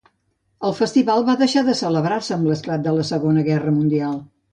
El 0.67 0.71
festival 0.77 1.25
va 1.27 1.35
deixar 1.41 1.61
de 1.67 1.75
celebrar-se 1.81 2.33
amb 2.37 2.49
l'esclat 2.53 2.85
de 2.87 2.95
la 2.97 3.05
Segona 3.11 3.45
Guerra 3.51 3.75
Mundial. 3.77 4.17